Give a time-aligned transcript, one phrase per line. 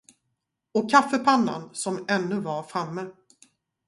[0.73, 3.07] Och kaffepannan, som ännu var framme.